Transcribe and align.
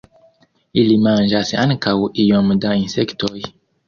Ili 0.83 0.95
manĝas 1.07 1.51
ankaŭ 1.63 1.93
iom 2.23 2.49
da 2.65 2.73
insektoj. 2.85 3.43